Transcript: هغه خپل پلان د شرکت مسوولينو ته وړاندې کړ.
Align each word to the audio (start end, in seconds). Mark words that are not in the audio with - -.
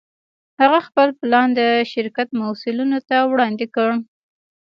هغه 0.61 0.79
خپل 0.87 1.09
پلان 1.19 1.47
د 1.59 1.61
شرکت 1.91 2.27
مسوولينو 2.39 2.99
ته 3.09 3.17
وړاندې 3.31 3.65
کړ. 3.75 3.89